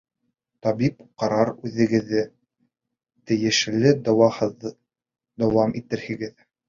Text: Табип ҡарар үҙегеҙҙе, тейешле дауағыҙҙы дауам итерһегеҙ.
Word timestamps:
Табип 0.67 1.03
ҡарар 1.23 1.51
үҙегеҙҙе, 1.69 2.23
тейешле 3.33 3.93
дауағыҙҙы 4.09 4.73
дауам 5.45 5.77
итерһегеҙ. 5.83 6.35